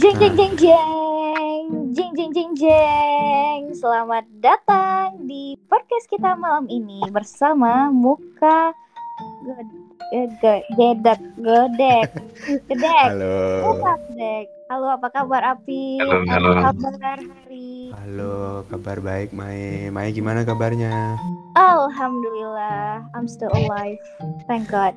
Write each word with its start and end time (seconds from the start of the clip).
Jeng 0.00 0.16
jeng 0.16 0.32
jeng 0.32 0.54
jeng 0.56 1.66
jeng 1.92 2.12
jeng 2.16 2.30
jeng 2.32 2.50
jeng 2.56 3.60
Selamat 3.76 4.24
datang 4.40 5.28
di 5.28 5.60
podcast 5.68 6.08
kita 6.08 6.40
malam 6.40 6.64
ini 6.72 7.04
bersama 7.12 7.92
Muka 7.92 8.72
Gedek 10.08 10.64
Gedek 10.72 11.20
Gedek 11.36 12.08
Halo. 13.12 13.36
Muka 13.60 13.92
Gedek 14.08 14.48
Halo 14.72 14.88
apa 14.88 15.12
kabar 15.12 15.42
Api? 15.52 16.00
Halo, 16.00 16.24
halo. 16.32 16.50
Apa 16.56 16.72
kabar 16.96 17.18
Hari? 17.20 17.92
Halo, 17.92 18.32
kabar 18.72 18.96
baik 19.04 19.36
Mai. 19.36 19.92
Mai 19.92 20.16
gimana 20.16 20.48
kabarnya? 20.48 21.20
Alhamdulillah 21.60 23.04
I'm 23.12 23.28
still 23.28 23.52
alive 23.52 24.00
Thank 24.48 24.72
God 24.72 24.96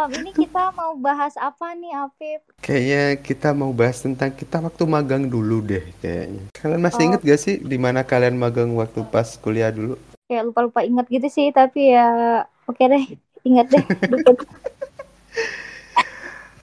Malam 0.00 0.24
ini 0.24 0.32
kita 0.32 0.72
mau 0.72 0.96
bahas 0.96 1.36
apa 1.36 1.76
nih 1.76 1.92
Afif? 1.92 2.40
Kayaknya 2.64 3.20
kita 3.20 3.52
mau 3.52 3.68
bahas 3.68 4.00
tentang 4.00 4.32
kita 4.32 4.56
waktu 4.56 4.88
magang 4.88 5.28
dulu 5.28 5.60
deh 5.60 5.84
kayaknya. 6.00 6.48
Kalian 6.56 6.80
masih 6.80 7.04
Oh. 7.04 7.08
inget 7.12 7.20
gak 7.20 7.36
sih 7.36 7.60
di 7.60 7.76
mana 7.76 8.00
kalian 8.00 8.40
magang 8.40 8.72
waktu 8.80 9.04
pas 9.12 9.36
kuliah 9.36 9.68
dulu? 9.68 10.00
Kayak 10.24 10.48
lupa-lupa 10.48 10.88
inget 10.88 11.04
gitu 11.04 11.28
sih 11.28 11.52
tapi 11.52 11.92
ya 11.92 12.08
oke 12.64 12.80
deh 12.80 13.12
inget 13.44 13.66
deh. 13.68 13.84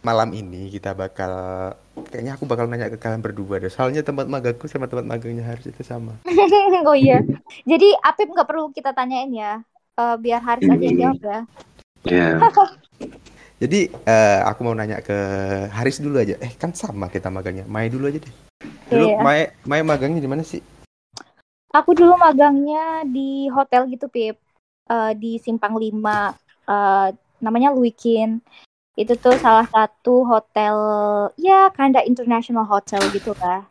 Malam 0.02 0.34
ini 0.34 0.74
kita 0.74 0.98
bakal 0.98 1.78
kayaknya 2.10 2.42
aku 2.42 2.50
bakal 2.50 2.66
nanya 2.66 2.90
ke 2.90 2.98
kalian 2.98 3.22
berdua 3.22 3.62
deh. 3.62 3.70
Soalnya 3.70 4.02
tempat 4.02 4.26
magangku 4.26 4.66
sama 4.66 4.90
tempat 4.90 5.06
magangnya 5.06 5.46
harus 5.46 5.70
itu 5.70 5.86
sama. 5.86 6.18
oh 6.90 6.98
iya. 6.98 7.22
Jadi 7.70 7.94
Apip 8.02 8.34
nggak 8.34 8.50
perlu 8.50 8.74
kita 8.74 8.98
tanyain 8.98 9.30
ya. 9.30 9.62
Eh, 9.94 10.18
biar 10.18 10.42
Haris 10.42 10.66
aja 10.66 10.82
yang 10.82 10.98
jawab 10.98 11.22
ya. 11.22 11.40
Ya, 12.08 12.40
Jadi 13.58 13.90
eh, 13.90 14.40
aku 14.46 14.62
mau 14.62 14.78
nanya 14.78 15.02
ke 15.02 15.18
Haris 15.74 15.98
dulu 15.98 16.22
aja. 16.22 16.38
Eh 16.38 16.54
kan 16.54 16.78
sama 16.78 17.10
kita 17.10 17.34
magangnya. 17.34 17.66
Mai 17.66 17.90
dulu 17.90 18.06
aja 18.06 18.22
deh. 18.22 18.36
Dulu 18.94 19.06
Iya. 19.10 19.18
Mai 19.26 19.50
Mai 19.66 19.82
magangnya 19.82 20.22
di 20.22 20.30
mana 20.30 20.46
sih? 20.46 20.62
Aku 21.74 21.98
dulu 21.98 22.14
magangnya 22.22 23.02
di 23.10 23.50
hotel 23.50 23.90
gitu 23.90 24.06
Pip. 24.14 24.38
Eh, 24.88 25.12
di 25.18 25.42
Simpang 25.42 25.74
5 25.74 26.38
eh, 26.70 27.10
namanya 27.42 27.74
Luikin. 27.74 28.46
Itu 28.94 29.18
tuh 29.18 29.38
salah 29.42 29.66
satu 29.66 30.22
hotel 30.26 30.78
ya 31.38 31.74
kinda 31.74 32.06
international 32.06 32.66
hotel 32.66 33.02
gitu 33.10 33.34
lah. 33.42 33.66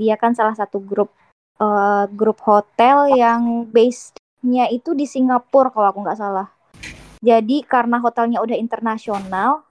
Dia 0.00 0.16
kan 0.16 0.32
salah 0.32 0.56
satu 0.56 0.80
grup 0.80 1.12
eh, 1.60 2.04
grup 2.08 2.40
hotel 2.40 3.12
yang 3.12 3.68
base-nya 3.68 4.72
itu 4.72 4.96
di 4.96 5.04
Singapura 5.04 5.68
kalau 5.68 5.92
aku 5.92 6.00
nggak 6.08 6.20
salah. 6.24 6.55
Jadi 7.26 7.66
karena 7.66 7.98
hotelnya 7.98 8.38
udah 8.38 8.54
internasional, 8.54 9.66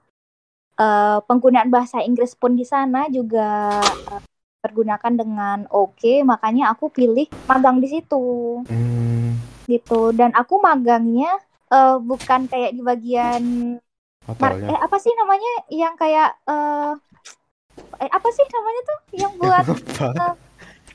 eh, 0.76 1.18
penggunaan 1.24 1.72
bahasa 1.72 2.04
Inggris 2.04 2.36
pun 2.36 2.52
di 2.52 2.62
sana 2.62 3.08
juga 3.08 3.80
pergunakan 4.60 5.12
dengan 5.14 5.58
oke, 5.66 6.20
makanya 6.22 6.68
aku 6.68 6.90
pilih 6.90 7.24
magang 7.46 7.78
di 7.78 7.88
situ 7.88 8.60
Hmm, 8.62 9.40
gitu. 9.64 10.12
Dan 10.12 10.36
aku 10.36 10.60
magangnya 10.60 11.32
eh, 11.66 11.96
bukan 11.96 12.44
kayak 12.44 12.72
di 12.72 12.82
bagian 12.82 13.42
hotelnya. 14.22 14.68
eh 14.68 14.78
apa 14.78 14.96
sih 14.98 15.10
namanya 15.14 15.52
yang 15.66 15.94
kayak 15.96 16.36
eh 16.44 16.92
eh 17.96 18.08
apa 18.08 18.28
sih 18.30 18.46
namanya 18.46 18.80
tuh 18.84 18.98
yang 19.16 19.32
buat 19.34 19.64
Apa? 19.96 20.28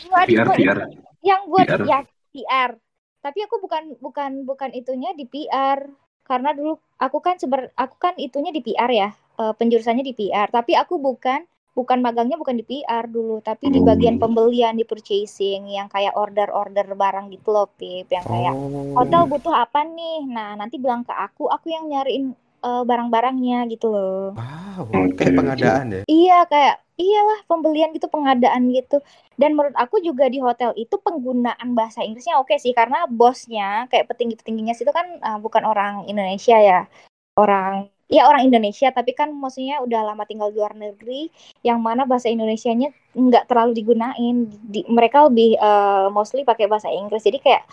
buat 0.03 0.25
PR, 0.25 0.45
buat- 0.45 0.57
PR. 0.57 0.77
yang 1.21 1.41
buat 1.47 1.65
PR. 1.65 1.81
ya 1.83 1.99
PR. 2.31 2.71
Tapi 3.19 3.39
aku 3.41 3.55
bukan 3.59 3.83
bukan 3.97 4.31
bukan 4.43 4.69
itunya 4.71 5.11
di 5.11 5.25
PR 5.25 5.85
karena 6.31 6.49
dulu 6.57 6.71
aku 7.05 7.17
kan 7.25 7.35
seber 7.41 7.61
aku 7.83 7.95
kan 8.05 8.13
itunya 8.25 8.51
di 8.55 8.61
PR 8.65 8.91
ya 9.01 9.09
eh, 9.41 9.53
penjurusannya 9.59 10.03
di 10.09 10.13
PR. 10.19 10.47
Tapi 10.57 10.71
aku 10.81 10.93
bukan 11.07 11.39
bukan 11.77 11.99
magangnya 12.05 12.35
bukan 12.41 12.55
di 12.59 12.65
PR 12.69 13.05
dulu, 13.15 13.35
tapi 13.49 13.65
di 13.75 13.79
bagian 13.89 14.15
Oh. 14.17 14.21
pembelian 14.21 14.73
di 14.79 14.83
purchasing 14.89 15.61
yang 15.77 15.87
kayak 15.87 16.13
order-order 16.23 16.87
barang 17.01 17.25
gitu 17.35 17.49
loh, 17.55 17.67
Pip, 17.79 18.07
yang 18.11 18.25
kayak 18.27 18.55
Oh. 18.55 18.91
hotel 18.97 19.23
butuh 19.31 19.55
apa 19.55 19.79
nih? 19.87 20.27
Nah, 20.35 20.49
nanti 20.59 20.75
bilang 20.83 21.01
ke 21.07 21.13
aku, 21.15 21.43
aku 21.47 21.71
yang 21.75 21.87
nyariin 21.91 22.25
eh, 22.61 22.83
barang-barangnya 22.85 23.65
gitu 23.73 23.91
loh. 23.91 24.37
Wow, 24.37 24.87
kayak 25.17 25.33
pengadaan 25.35 25.85
ya. 25.91 26.01
Iya 26.07 26.39
kayak 26.47 26.75
iyalah 27.01 27.39
pembelian 27.49 27.89
gitu 27.97 28.07
pengadaan 28.07 28.69
gitu. 28.69 29.01
Dan 29.35 29.57
menurut 29.57 29.73
aku 29.73 29.97
juga 30.05 30.29
di 30.29 30.37
hotel 30.37 30.71
itu 30.77 31.01
penggunaan 31.01 31.73
bahasa 31.73 32.05
Inggrisnya 32.05 32.37
oke 32.37 32.53
sih 32.61 32.77
karena 32.77 33.09
bosnya 33.09 33.89
kayak 33.89 34.13
petinggi-petingginya 34.13 34.77
situ 34.77 34.93
kan 34.93 35.17
uh, 35.25 35.41
bukan 35.41 35.65
orang 35.65 36.05
Indonesia 36.05 36.57
ya. 36.61 36.85
Orang 37.33 37.89
ya 38.11 38.27
orang 38.27 38.43
Indonesia 38.43 38.91
tapi 38.91 39.15
kan 39.15 39.31
maksudnya 39.31 39.79
udah 39.81 40.13
lama 40.13 40.27
tinggal 40.27 40.51
di 40.51 40.59
luar 40.59 40.75
negeri 40.75 41.31
yang 41.63 41.79
mana 41.79 42.03
bahasa 42.03 42.27
Indonesianya 42.27 42.93
nggak 43.17 43.49
terlalu 43.49 43.81
digunain. 43.81 44.45
Di, 44.61 44.85
mereka 44.85 45.25
lebih 45.25 45.57
uh, 45.57 46.13
mostly 46.13 46.45
pakai 46.45 46.69
bahasa 46.69 46.91
Inggris. 46.93 47.25
Jadi 47.25 47.41
kayak 47.41 47.65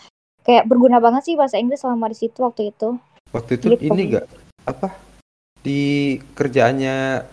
kayak 0.48 0.64
berguna 0.64 1.02
banget 1.04 1.28
sih 1.28 1.34
bahasa 1.36 1.60
Inggris 1.60 1.84
selama 1.84 2.08
di 2.08 2.16
situ 2.16 2.40
waktu 2.40 2.72
itu. 2.72 2.96
Waktu 3.28 3.60
itu 3.60 3.66
Gitu. 3.76 3.92
ini 3.92 4.16
gak 4.16 4.47
apa? 4.68 4.88
Di 5.64 6.16
kerjaannya 6.36 7.24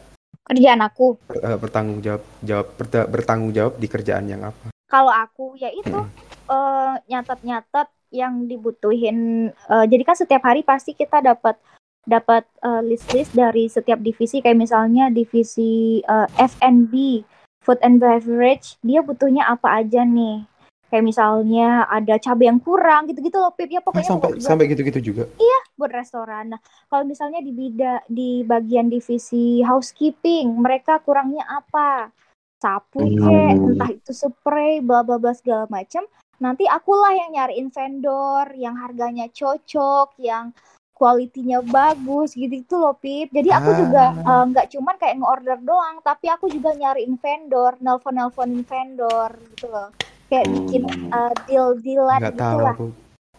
kerjaan 0.46 0.81
aku. 0.81 1.19
Eh, 1.35 1.57
bertanggung 1.59 2.00
jawab 2.00 2.23
jawab 2.41 2.68
berta- 2.79 3.09
bertanggung 3.09 3.51
jawab 3.51 3.73
di 3.75 3.88
kerjaan 3.91 4.25
yang 4.29 4.47
apa? 4.47 4.75
kalau 4.85 5.12
aku 5.12 5.57
ya 5.57 5.69
itu 5.73 6.00
eh, 6.47 6.94
nyatet-nyatet 7.09 7.90
yang 8.13 8.47
dibutuhin 8.47 9.50
eh, 9.51 9.85
jadi 9.90 10.03
kan 10.06 10.16
setiap 10.16 10.46
hari 10.46 10.62
pasti 10.63 10.96
kita 10.96 11.19
dapat 11.19 11.57
dapat 12.06 12.46
eh, 12.63 12.81
list-list 12.85 13.34
dari 13.34 13.66
setiap 13.67 14.00
divisi. 14.00 14.40
Kayak 14.40 14.69
misalnya 14.69 15.09
divisi 15.09 16.00
eh, 16.00 16.28
F&B 16.38 17.25
food 17.66 17.81
and 17.81 17.97
beverage 17.97 18.78
dia 18.85 19.02
butuhnya 19.02 19.41
apa 19.50 19.81
aja 19.81 20.06
nih 20.06 20.46
kayak 20.95 21.11
misalnya 21.11 21.83
ada 21.91 22.16
cabai 22.16 22.47
yang 22.47 22.63
kurang 22.63 23.11
gitu-gitu 23.11 23.35
loh 23.35 23.51
Pip 23.51 23.67
ya 23.67 23.83
Ah, 23.83 23.91
pokoknya 23.91 24.07
sampai 24.16 24.29
buat, 24.31 24.47
sampai 24.47 24.66
gitu-gitu 24.72 25.00
juga. 25.11 25.28
buat 25.75 25.91
restoran 25.91 26.56
nah 26.56 26.59
kalau 26.88 27.03
misalnya 27.03 27.44
di 27.44 27.51
bida 27.51 28.00
di 28.07 28.47
bagian 28.47 28.88
divisi 28.88 29.59
housekeeping 29.59 30.55
mereka 30.55 31.03
kurangnya 31.03 31.44
apa 31.44 32.16
sapu 32.63 33.03
kek 33.11 33.19
Hmm. 33.59 33.75
entah 33.75 33.91
itu 33.91 34.16
spray 34.16 34.79
bla 34.79 35.03
bla 35.03 35.19
bla 35.19 35.35
segala 35.35 35.67
macam 35.67 36.07
nanti 36.39 36.63
akulah 36.63 37.11
yang 37.11 37.35
nyariin 37.35 37.67
vendor 37.75 38.55
yang 38.55 38.79
harganya 38.79 39.28
cocok 39.28 40.16
yang 40.16 40.55
kualitinya 40.95 41.59
bagus 41.59 42.39
gitu 42.39 42.55
gitu 42.55 42.79
loh 42.79 42.95
Pip 42.95 43.35
jadi 43.35 43.51
aku 43.51 43.69
Ah. 43.75 43.78
juga 43.84 44.03
eh, 44.16 44.44
nggak 44.47 44.67
cuman 44.72 44.95
kayak 44.95 45.16
nge-order 45.19 45.59
doang 45.59 46.00
tapi 46.00 46.31
aku 46.31 46.47
juga 46.47 46.72
nyariin 46.72 47.19
vendor 47.19 47.75
nelpon 47.84 48.16
nelponin 48.16 48.63
vendor 48.63 49.35
gitu 49.51 49.67
loh 49.67 49.91
kayak 50.31 50.45
bikin 50.49 50.81
Hmm. 50.85 51.11
eh, 51.13 51.33
deal 51.47 51.67
dealan 51.79 52.19
Nggak 52.21 52.33
gitu 52.33 52.41
tahu 52.43 52.59
lah 52.59 52.75
aku. 52.75 52.87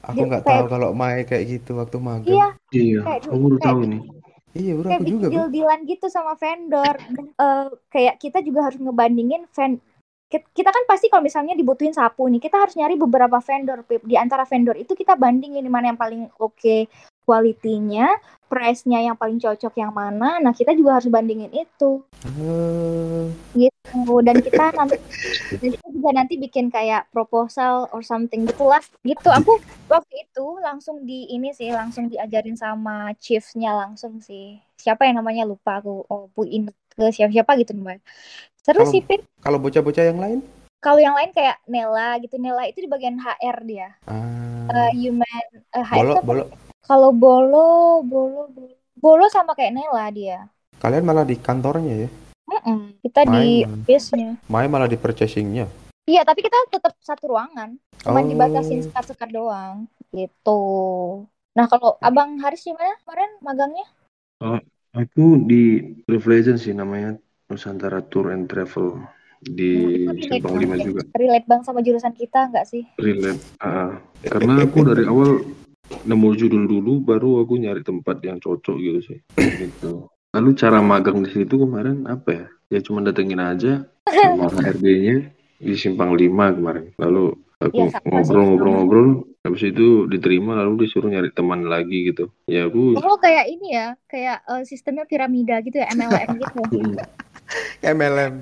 Aku 0.06 0.22
nggak 0.22 0.44
tahu 0.47 0.64
kalau 0.70 0.88
Mai 0.94 1.26
kayak 1.26 1.44
gitu 1.50 1.70
waktu 1.78 1.98
magang. 1.98 2.30
iya 2.30 2.48
Iya, 2.74 3.00
Kayak 3.06 3.20
aku 3.30 3.36
baru 3.38 3.56
kayak 3.58 3.66
tahu 3.66 3.80
nih. 3.86 4.02
Iya, 4.56 4.72
bro, 4.72 4.88
kayak 4.88 4.97
aku 4.98 5.04
bikin 5.04 5.14
juga, 5.14 5.26
bro. 5.26 5.32
deal-dealan 5.34 5.80
gitu 5.86 6.06
sama 6.08 6.32
vendor. 6.34 6.94
Dan, 7.10 7.26
eh, 7.34 7.66
kayak 7.92 8.14
kita 8.22 8.38
juga 8.42 8.60
harus 8.66 8.78
ngebandingin 8.80 9.42
kit- 10.26 10.50
kita 10.50 10.70
kan 10.74 10.84
pasti 10.91 11.06
kalau 11.06 11.22
misalnya 11.22 11.54
dibutuhin 11.54 11.94
sapu 11.94 12.26
nih, 12.26 12.42
kita 12.42 12.58
harus 12.58 12.74
nyari 12.74 12.98
beberapa 12.98 13.38
vendor, 13.38 13.86
Pip. 13.86 14.03
Di 14.03 14.18
antara 14.18 14.42
vendor 14.42 14.74
itu 14.74 14.98
kita 14.98 15.14
bandingin 15.14 15.62
di 15.62 15.70
mana 15.70 15.94
yang 15.94 15.98
paling 16.00 16.26
oke 16.42 16.76
kualitinya, 17.26 18.06
price-nya 18.47 19.03
yang 19.03 19.19
paling 19.19 19.42
cocok 19.42 19.75
yang 19.75 19.91
mana. 19.91 20.38
Nah, 20.38 20.54
kita 20.54 20.70
juga 20.72 20.97
harus 20.97 21.10
bandingin 21.10 21.50
itu. 21.50 22.06
Eh, 22.22 23.26
Gitu. 23.53 23.75
Dan 24.22 24.38
kita 24.38 24.70
nanti 24.72 24.97
dan 25.60 25.69
kita 25.75 25.86
juga 25.91 26.10
nanti 26.15 26.34
bikin 26.38 26.70
kayak 26.70 27.10
proposal 27.10 27.91
or 27.91 28.01
something 28.01 28.47
gitulah. 28.47 28.78
Gitu. 29.03 29.27
Aku 29.27 29.59
waktu 29.86 30.15
itu 30.22 30.47
langsung 30.62 31.03
di 31.03 31.27
ini 31.28 31.51
sih, 31.51 31.74
langsung 31.74 32.06
diajarin 32.06 32.54
sama 32.54 33.10
chiefnya 33.18 33.74
langsung 33.74 34.22
sih. 34.22 34.62
Siapa 34.78 35.04
yang 35.04 35.18
namanya 35.18 35.42
lupa 35.42 35.83
aku. 35.83 36.06
Oh, 36.06 36.30
puin 36.30 36.71
ke 36.95 37.04
siapa-siapa 37.10 37.59
gitu 37.59 37.74
namanya. 37.74 37.98
Seru 38.62 38.83
Kalau- 38.83 38.92
sih, 38.95 39.03
Pip. 39.03 39.27
kalau 39.42 39.59
bocah-bocah 39.59 40.04
yang 40.06 40.18
lain? 40.18 40.39
Kalau 40.77 41.01
yang 41.03 41.16
lain 41.18 41.30
kayak 41.34 41.59
Nela 41.66 42.15
gitu, 42.21 42.39
Nela 42.39 42.62
itu 42.68 42.78
di 42.78 42.86
bagian 42.86 43.18
HR 43.18 43.59
dia. 43.65 43.89
Ah, 44.06 44.22
Eh, 44.66 44.92
human 44.98 45.45
eh, 45.72 45.83
HR. 45.83 46.18
Kalau 46.86 47.10
Bolo, 47.10 47.66
Bolo, 48.00 48.47
Bolo. 48.48 48.74
Bolo 48.97 49.27
sama 49.27 49.53
kayak 49.53 49.74
Nela 49.74 50.06
dia. 50.09 50.47
Kalian 50.78 51.03
malah 51.03 51.27
di 51.27 51.34
kantornya 51.34 52.06
ya? 52.06 52.09
Mm-mm. 52.47 53.03
Kita 53.03 53.27
di 53.27 53.66
Main. 53.66 53.83
base-nya. 53.83 54.38
Mai 54.47 54.71
malah 54.71 54.86
di 54.86 54.94
purchasingnya. 54.94 55.66
Iya, 56.06 56.22
tapi 56.22 56.41
kita 56.41 56.54
tetap 56.71 56.94
satu 57.03 57.34
ruangan. 57.34 57.74
Cuma 57.98 58.22
Oh. 58.22 58.24
dibatasin 58.24 58.86
sekat-sekat 58.86 59.34
doang. 59.34 59.91
Gitu. 60.10 60.60
Nah, 61.53 61.66
kalau 61.66 61.98
Abang 61.98 62.38
Haris 62.38 62.62
gimana 62.62 62.94
kemarin 63.03 63.30
magangnya? 63.42 63.86
Aku 64.94 65.42
di 65.42 65.82
Agent 66.06 66.56
sih 66.56 66.71
namanya 66.71 67.18
Nusantara 67.47 68.00
Tour 68.00 68.30
and 68.30 68.47
Travel. 68.47 69.03
di 69.39 70.09
Oh, 70.09 70.16
Simpang 70.16 70.56
5 70.56 70.74
ya. 70.74 70.82
juga. 70.82 71.03
Relate 71.12 71.44
banget 71.44 71.65
sama 71.68 71.84
jurusan 71.84 72.16
kita 72.16 72.48
nggak 72.48 72.65
sih? 72.65 72.89
Relate. 72.97 73.36
Ah, 73.59 74.00
karena 74.24 74.65
aku 74.65 74.80
dari 74.80 75.04
awal 75.04 75.44
nemu 76.06 76.28
judul 76.38 76.65
dulu, 76.71 77.03
baru 77.03 77.42
aku 77.42 77.59
nyari 77.59 77.83
tempat 77.83 78.22
yang 78.22 78.38
cocok 78.38 78.77
gitu 78.78 79.00
sih. 79.12 79.18
Gitu. 79.62 80.06
Lalu 80.36 80.50
cara 80.53 80.84
magang 80.84 81.24
di 81.24 81.30
situ 81.33 81.56
kemarin 81.56 82.04
apa 82.06 82.28
ya? 82.28 82.47
Ya 82.68 82.80
cuma 82.83 83.00
datengin 83.00 83.41
aja 83.41 83.86
sama 84.10 84.53
HRD-nya 84.53 85.33
di 85.56 85.74
Simpang 85.74 86.12
5 86.12 86.56
kemarin. 86.60 86.92
Lalu 87.00 87.33
aku 87.56 87.88
sih, 87.88 88.00
ngobrol-ngobrol-ngobrol, 88.04 89.09
habis 89.47 89.62
itu 89.65 90.04
diterima 90.10 90.60
lalu 90.60 90.84
disuruh 90.84 91.09
nyari 91.09 91.33
teman 91.33 91.65
lagi 91.65 92.12
gitu. 92.12 92.28
Ya 92.44 92.68
aku 92.68 93.00
Oh 93.00 93.16
kayak 93.16 93.48
ini 93.48 93.74
ya, 93.74 93.97
kayak 94.10 94.44
eh, 94.44 94.62
sistemnya 94.68 95.09
piramida 95.09 95.59
gitu 95.65 95.80
ya, 95.80 95.89
MLM 95.97 96.30
gitu. 96.42 96.60
MLM. 97.97 98.34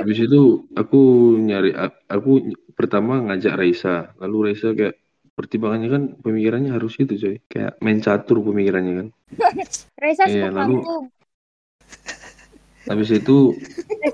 Habis 0.00 0.18
itu 0.26 0.66
aku 0.74 1.00
nyari 1.38 1.72
aku 2.08 2.56
pertama 2.72 3.20
ngajak 3.24 3.54
Raisa, 3.56 4.12
lalu 4.20 4.52
Raisa 4.52 4.72
kayak 4.72 5.05
pertimbangannya 5.36 5.88
kan 5.92 6.02
pemikirannya 6.24 6.72
harus 6.72 6.96
itu 6.96 7.12
coy, 7.20 7.36
kayak 7.46 7.76
main 7.84 8.00
catur 8.00 8.40
pemikirannya 8.40 8.92
kan. 9.04 9.08
Reza 10.02 10.24
Iya, 10.24 10.48
lalu- 10.48 10.80
langsung. 10.82 11.04
Habis 12.86 13.10
itu 13.12 13.36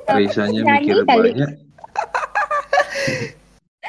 Nyanyi 0.09 0.65
mikir 0.65 0.97
kali. 1.05 1.31
banyak. 1.31 1.51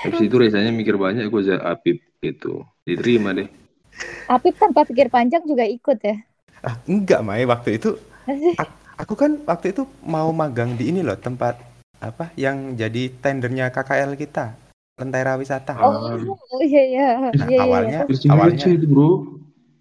Habis 0.04 0.20
itu 0.28 0.36
Raisanya 0.36 0.72
mikir 0.76 0.96
banyak, 1.00 1.24
aku 1.32 1.40
ajak 1.40 1.64
Apip 1.64 1.98
gitu. 2.20 2.68
Diterima 2.84 3.32
deh. 3.32 3.48
Apip 4.28 4.60
tanpa 4.60 4.84
pikir 4.84 5.08
panjang 5.08 5.44
juga 5.48 5.64
ikut 5.64 5.98
ya. 6.04 6.20
Ah, 6.60 6.76
enggak, 6.84 7.24
Mai. 7.24 7.48
Waktu 7.48 7.80
itu 7.80 7.96
aku 9.00 9.14
kan 9.16 9.40
waktu 9.48 9.72
itu 9.72 9.88
mau 10.04 10.28
magang 10.36 10.76
di 10.76 10.92
ini 10.92 11.00
loh, 11.00 11.16
tempat 11.16 11.56
apa 12.04 12.36
yang 12.36 12.76
jadi 12.76 13.08
tendernya 13.24 13.72
KKL 13.72 14.20
kita. 14.20 14.60
Lentera 14.94 15.34
Wisata. 15.36 15.74
Oh, 15.82 16.22
oh 16.22 16.62
iya 16.62 16.84
iya. 16.86 17.08
Nah, 17.18 17.32
Iya, 17.34 17.46
iya, 17.50 17.60
awalnya 17.60 18.00
Terus 18.06 18.22
awalnya 18.30 18.66
itu 18.68 18.86
bro. 18.86 19.10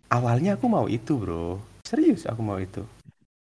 awalnya 0.08 0.50
aku 0.56 0.66
mau 0.66 0.86
itu, 0.86 1.12
Bro. 1.16 1.60
Serius 1.82 2.24
aku 2.24 2.40
mau 2.40 2.56
itu. 2.56 2.80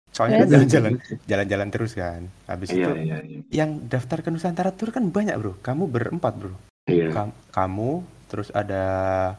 Soalnya 0.08 0.44
kan 0.44 0.46
Terus? 0.46 0.52
jalan-jalan 0.70 0.92
jalan-jalan 1.24 1.68
terus 1.68 1.92
kan. 1.92 2.20
Habis 2.46 2.68
Iya 2.70 2.76
itu 2.78 2.90
iya 3.02 3.16
iya. 3.20 3.38
yang 3.50 3.70
daftar 3.82 4.20
ke 4.20 4.28
Nusantara 4.28 4.70
Tour 4.70 4.88
kan 4.90 5.04
banyak, 5.06 5.34
Bro. 5.34 5.52
Kamu 5.58 5.84
berempat, 5.86 6.32
Bro. 6.36 6.52
Iya. 6.84 7.08
Kam- 7.10 7.36
kamu, 7.48 8.00
terus 8.28 8.48
ada 8.50 8.84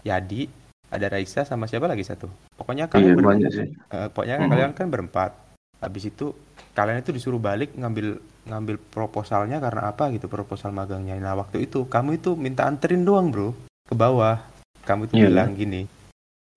Yadi, 0.01 0.49
ada 0.87 1.05
Raisa 1.07 1.41
sama 1.41 1.65
siapa 1.65 1.85
lagi 1.85 2.01
satu. 2.01 2.25
Pokoknya 2.55 2.85
kalian 2.85 3.05
Iya 3.07 3.15
ber- 3.15 3.27
banyak 3.27 3.49
sih. 3.51 3.67
eh, 3.69 4.07
pokoknya 4.09 4.35
Hmm. 4.39 4.49
kalian 4.49 4.71
kan 4.73 4.87
berempat. 4.89 5.31
Habis 5.77 6.09
itu 6.09 6.33
kalian 6.75 6.99
itu 6.99 7.09
disuruh 7.09 7.39
balik 7.39 7.71
ngambil 7.73 8.19
ngambil 8.45 8.75
proposalnya 8.91 9.57
karena 9.57 9.89
apa 9.89 10.11
gitu 10.11 10.27
proposal 10.27 10.69
magangnya. 10.69 11.15
Nah 11.17 11.33
waktu 11.33 11.65
itu 11.65 11.87
kamu 11.87 12.19
itu 12.19 12.35
minta 12.35 12.67
anterin 12.67 13.01
doang 13.01 13.31
bro 13.31 13.55
ke 13.87 13.95
bawah. 13.95 14.43
Kamu 14.83 15.09
itu 15.09 15.17
Iya. 15.17 15.31
bilang 15.31 15.55
gini, 15.55 15.89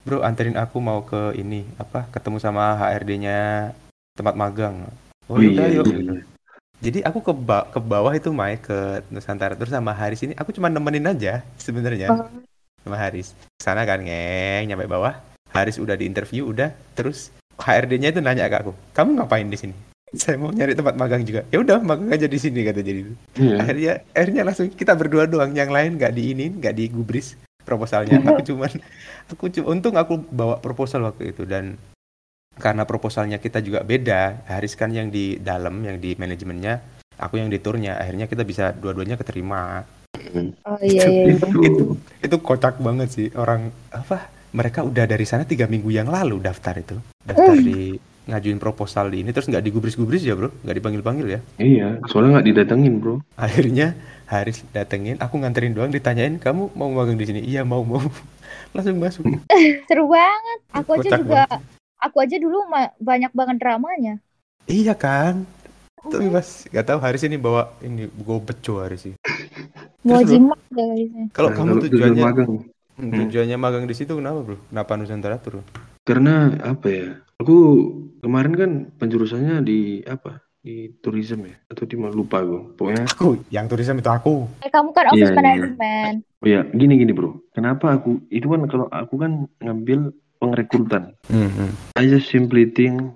bro 0.03 0.21
anterin 0.21 0.59
aku 0.59 0.77
mau 0.79 1.01
ke 1.01 1.33
ini 1.33 1.65
apa 1.79 2.05
ketemu 2.11 2.37
sama 2.37 2.77
HRD-nya 2.77 3.73
tempat 4.13 4.35
magang. 4.35 4.85
Oh, 5.31 5.37
Oh, 5.37 5.41
yaudah, 5.41 5.65
iya, 5.65 5.79
yuk. 5.81 5.87
iya. 5.87 5.97
gitu. 5.97 6.13
Jadi 6.79 6.99
aku 7.03 7.19
ke 7.21 7.33
ba- 7.33 7.67
ke 7.67 7.79
bawah 7.79 8.13
itu 8.13 8.31
Mai 8.31 8.55
ke 8.57 9.03
Nusantara 9.09 9.55
terus 9.55 9.71
sama 9.71 9.91
Haris 9.91 10.23
ini 10.23 10.35
aku 10.35 10.53
cuma 10.53 10.69
nemenin 10.69 11.09
aja 11.09 11.41
sebenarnya 11.57 12.07
Oh. 12.09 12.29
sama 12.81 12.97
Haris. 12.97 13.33
Sana 13.59 13.83
kan 13.83 13.99
ngeng 13.99 14.69
nyampe 14.69 14.87
bawah. 14.87 15.19
Haris 15.51 15.77
udah 15.77 15.95
diinterview 15.95 16.45
udah 16.47 16.69
terus 16.93 17.33
HRD-nya 17.57 18.13
itu 18.13 18.21
nanya 18.21 18.47
ke 18.47 18.57
aku, 18.59 18.73
"Kamu 18.93 19.17
ngapain 19.17 19.49
di 19.49 19.57
sini?" 19.57 19.75
Saya 20.21 20.41
mau 20.41 20.49
nyari 20.49 20.73
tempat 20.73 20.95
magang 20.97 21.23
juga. 21.25 21.45
Ya 21.53 21.61
udah 21.61 21.81
magang 21.85 22.09
aja 22.13 22.25
di 22.25 22.39
sini 22.41 22.65
kata 22.65 22.81
jadi. 22.81 23.03
Iya. 23.37 23.57
Akhirnya 23.61 23.93
akhirnya 24.17 24.43
langsung 24.49 24.67
kita 24.73 24.93
berdua 24.97 25.29
doang, 25.29 25.53
yang 25.53 25.69
lain 25.69 26.01
nggak 26.01 26.13
diinin, 26.17 26.53
nggak 26.61 26.75
digubris 26.77 27.37
proposalnya. 27.69 28.21
Aku 28.25 28.41
cuman 28.55 28.73
aku 29.29 29.45
cuma 29.53 29.67
untung 29.77 29.95
aku 30.01 30.17
bawa 30.33 30.61
proposal 30.65 31.05
waktu 31.05 31.37
itu 31.37 31.45
dan 31.45 31.77
karena 32.59 32.83
proposalnya 32.89 33.39
kita 33.39 33.63
juga 33.63 33.87
beda, 33.87 34.43
Haris 34.51 34.75
kan 34.75 34.91
yang 34.91 35.15
di 35.15 35.39
dalam, 35.39 35.79
yang 35.87 36.03
di 36.03 36.19
manajemennya, 36.19 36.83
aku 37.21 37.39
yang 37.39 37.53
di 37.53 37.63
turnya. 37.63 38.01
Akhirnya 38.01 38.27
kita 38.27 38.43
bisa 38.43 38.75
dua-duanya 38.75 39.15
keterima. 39.15 39.87
Oh 40.67 40.81
iya 40.83 41.07
iya. 41.07 41.23
iya. 41.31 41.37
Itu. 41.63 41.95
Itu 42.19 42.37
kocak 42.43 42.83
banget 42.83 43.09
sih 43.15 43.29
orang 43.37 43.71
apa? 43.93 44.35
Mereka 44.49 44.81
udah 44.81 45.05
dari 45.05 45.29
sana 45.29 45.45
tiga 45.45 45.69
minggu 45.69 45.93
yang 45.93 46.09
lalu 46.09 46.41
daftar 46.41 46.73
itu, 46.81 46.97
daftar 47.21 47.53
di 47.53 48.01
ngajuin 48.29 48.61
proposal 48.61 49.09
di 49.09 49.25
ini 49.25 49.33
terus 49.33 49.49
nggak 49.49 49.65
digubris-gubris 49.65 50.23
ya 50.23 50.37
bro, 50.37 50.53
nggak 50.63 50.77
dipanggil-panggil 50.77 51.27
ya. 51.27 51.41
Iya. 51.57 51.89
Soalnya 52.07 52.39
nggak 52.39 52.47
didatengin 52.53 52.95
bro. 53.01 53.25
Akhirnya 53.41 53.97
Haris 54.29 54.61
datengin, 54.77 55.17
aku 55.17 55.41
nganterin 55.41 55.73
doang 55.73 55.89
ditanyain 55.89 56.37
kamu 56.37 56.77
mau 56.77 56.93
magang 56.93 57.17
di 57.17 57.25
sini? 57.25 57.41
Iya 57.41 57.65
mau 57.65 57.81
mau. 57.81 58.05
Langsung 58.77 59.01
masuk. 59.01 59.25
Seru 59.89 60.05
banget. 60.13 60.59
Aku 60.77 61.01
aja 61.01 61.09
Kocak 61.09 61.21
juga 61.25 61.43
aku 61.99 62.17
aja 62.23 62.37
dulu 62.39 62.59
banyak 63.01 63.33
banget 63.35 63.57
dramanya. 63.59 64.15
Iya 64.69 64.93
kan? 64.95 65.49
Tapi 65.99 66.31
pas 66.31 66.47
nggak 66.71 66.87
tahu 66.87 66.99
Haris 67.03 67.27
ini 67.27 67.37
bawa 67.41 67.75
ini 67.83 68.07
gue 68.07 68.39
beco 68.39 68.85
Haris 68.85 69.09
sih. 69.11 69.15
Mau 70.07 70.23
jimat 70.23 70.61
guys. 70.71 71.11
Kalau 71.35 71.51
Nah, 71.51 71.57
kamu 71.59 71.73
tujuannya 71.89 72.23
magang. 72.23 72.53
Hmm, 72.99 73.15
tujuannya 73.15 73.57
magang 73.59 73.85
di 73.87 73.95
situ 73.95 74.15
kenapa 74.15 74.39
bro? 74.43 74.57
Kenapa 74.71 74.93
Nusantara 74.95 75.39
Tour? 75.39 75.63
Karena 76.07 76.55
apa 76.63 76.87
ya? 76.89 77.09
Aku 77.43 77.57
kemarin 78.19 78.55
kan 78.55 78.71
penjurusannya 78.95 79.63
di 79.63 80.03
apa? 80.05 80.43
Di 80.59 80.91
tourism 80.99 81.47
ya? 81.47 81.57
Atau 81.71 81.87
di 81.87 81.95
mana 81.95 82.13
lupa 82.13 82.43
gue. 82.43 82.75
Pokoknya 82.75 83.07
Aku, 83.09 83.39
yang 83.49 83.71
turisme 83.71 83.99
itu 83.99 84.11
aku. 84.11 84.47
Eh, 84.61 84.69
kamu 84.69 84.91
kan 84.91 85.05
office 85.09 85.31
Iya, 85.31 85.33
iya. 85.33 85.41
management. 85.41 86.17
Oh 86.39 86.47
ya, 86.47 86.61
gini 86.69 86.95
gini 86.97 87.13
bro. 87.15 87.39
Kenapa 87.51 87.95
aku 87.95 88.27
itu 88.29 88.47
kan 88.47 88.67
kalau 88.67 88.87
aku 88.91 89.15
kan 89.17 89.33
ngambil 89.59 90.13
pengrekrutan. 90.39 91.15
Hmm, 91.27 91.73
I 91.95 92.07
just 92.07 92.31
simply 92.31 92.71
think 92.71 93.15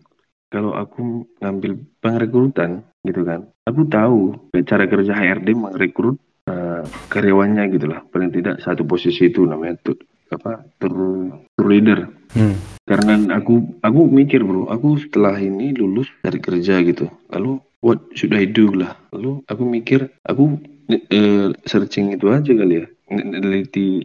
kalau 0.49 0.75
aku 0.75 1.27
ngambil 1.39 1.79
pengrekrutan 2.03 2.83
gitu 3.03 3.23
kan, 3.23 3.47
aku 3.63 3.87
tahu 3.87 4.19
cara 4.63 4.87
kerja 4.87 5.15
HRD 5.15 5.55
merekrut 5.55 6.19
eh, 6.47 6.83
karyawannya 7.09 7.63
gitu 7.71 7.87
lah. 7.87 8.03
Paling 8.07 8.31
tidak 8.31 8.59
satu 8.59 8.83
posisi 8.83 9.31
itu 9.31 9.43
namanya 9.43 9.79
tuh 9.83 9.99
apa 10.33 10.65
tour 10.81 10.95
tour 11.55 11.67
leader. 11.69 12.09
Hmm. 12.33 12.57
Karena 12.83 13.15
aku 13.37 13.79
aku 13.85 14.01
mikir 14.09 14.43
bro, 14.43 14.67
aku 14.67 14.99
setelah 14.99 15.39
ini 15.39 15.77
lulus 15.77 16.11
dari 16.25 16.41
kerja 16.43 16.83
gitu. 16.83 17.07
Lalu 17.31 17.63
what 17.85 18.01
should 18.17 18.35
I 18.35 18.49
do 18.49 18.73
lah? 18.73 18.97
Lalu 19.15 19.45
aku 19.47 19.63
mikir 19.69 20.11
aku 20.27 20.59
eh, 20.91 21.53
searching 21.69 22.17
itu 22.17 22.27
aja 22.33 22.51
kali 22.53 22.83
ya, 22.83 22.87
neliti 23.13 24.03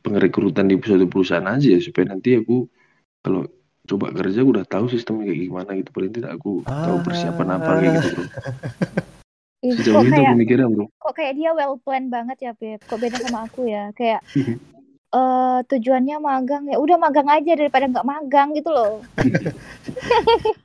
pengrekrutan 0.00 0.66
di 0.66 0.78
suatu 0.80 1.06
perusahaan 1.06 1.46
aja 1.46 1.68
ya 1.70 1.78
supaya 1.78 2.10
nanti 2.10 2.34
aku 2.34 2.66
kalau 3.22 3.46
coba 3.84 4.10
kerja 4.16 4.40
aku 4.40 4.50
udah 4.56 4.66
tahu 4.66 4.86
sistemnya 4.88 5.28
kayak 5.28 5.40
gimana 5.44 5.70
gitu 5.76 5.90
paling 5.92 6.12
tidak 6.12 6.30
aku 6.40 6.64
tahu 6.64 6.98
persiapan 7.04 7.48
apa 7.60 7.70
kayak 7.78 7.92
gitu 8.00 8.08
bro. 8.10 8.24
Sejauh 9.64 9.96
kok 9.96 10.04
itu 10.04 10.12
kayak 10.12 10.28
aku 10.28 10.40
mikirnya 10.40 10.68
bro. 10.68 10.86
kok 10.88 11.14
kayak 11.16 11.32
dia 11.36 11.50
well 11.52 11.76
plan 11.80 12.04
banget 12.08 12.38
ya 12.40 12.52
Beb. 12.56 12.80
Kok 12.84 12.98
beda 13.00 13.16
sama 13.20 13.44
aku 13.44 13.68
ya? 13.68 13.92
Kayak 13.92 14.20
eh 15.14 15.58
tujuannya 15.70 16.16
magang 16.18 16.64
ya 16.66 16.76
udah 16.82 16.96
magang 16.98 17.28
aja 17.30 17.54
daripada 17.54 17.86
nggak 17.86 18.08
magang 18.08 18.50
gitu 18.58 18.70
loh. 18.74 18.98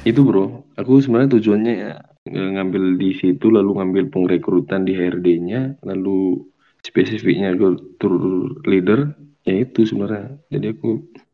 Itu 0.00 0.24
bro, 0.24 0.64
aku 0.80 1.04
sebenarnya 1.04 1.36
tujuannya 1.36 1.74
ya 1.76 1.92
ngambil 2.30 3.00
di 3.00 3.16
situ 3.16 3.48
lalu 3.48 3.80
ngambil 3.80 4.04
pengrekrutan 4.12 4.84
di 4.84 4.92
HRD-nya 4.96 5.80
lalu 5.84 6.40
spesifiknya 6.84 7.56
ke 7.56 7.96
tour 8.00 8.16
leader 8.64 9.12
ya 9.44 9.64
itu 9.64 9.84
sebenarnya. 9.84 10.40
Jadi 10.48 10.66
aku 10.72 10.88